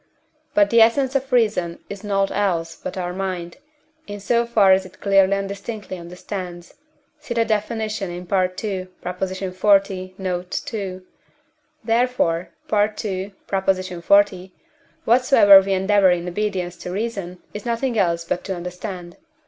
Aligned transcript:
But 0.55 0.71
the 0.71 0.81
essence 0.81 1.13
of 1.13 1.31
reason 1.31 1.77
is 1.87 2.03
nought 2.03 2.31
else 2.31 2.75
but 2.75 2.97
our 2.97 3.13
mind, 3.13 3.57
in 4.07 4.19
so 4.19 4.47
far 4.47 4.71
as 4.71 4.83
it 4.83 4.99
clearly 4.99 5.35
and 5.35 5.47
distinctly 5.47 5.99
understands 5.99 6.73
(see 7.19 7.35
the 7.35 7.45
definition 7.45 8.09
in 8.09 8.23
II. 8.27 8.87
xl. 9.05 10.21
note. 10.21 10.73
ii.); 10.73 11.01
therefore 11.83 12.49
(II. 12.73 13.35
xl.) 13.71 14.35
whatsoever 15.05 15.61
we 15.61 15.73
endeavour 15.73 16.09
in 16.09 16.27
obedience 16.27 16.77
to 16.77 16.89
reason 16.89 17.43
is 17.53 17.63
nothing 17.67 17.95
else 17.95 18.23
but 18.25 18.43
to 18.45 18.55
understand. 18.55 19.17